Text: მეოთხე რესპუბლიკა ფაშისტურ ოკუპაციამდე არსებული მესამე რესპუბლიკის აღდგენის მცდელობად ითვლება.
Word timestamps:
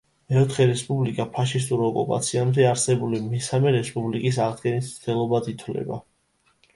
მეოთხე 0.31 0.63
რესპუბლიკა 0.69 1.25
ფაშისტურ 1.33 1.83
ოკუპაციამდე 1.87 2.65
არსებული 2.69 3.19
მესამე 3.25 3.73
რესპუბლიკის 3.75 4.39
აღდგენის 4.47 4.89
მცდელობად 4.95 5.51
ითვლება. 5.53 6.01